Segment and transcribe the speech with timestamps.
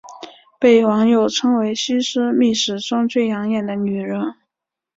[0.59, 4.33] 被网友称为西施秘史中最养眼的女人。